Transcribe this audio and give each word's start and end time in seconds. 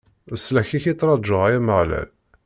D 0.27 0.29
leslak-ik 0.33 0.85
i 0.91 0.93
ttṛaǧuɣ, 0.95 1.41
ay 1.47 1.55
Ameɣlal! 1.59 2.09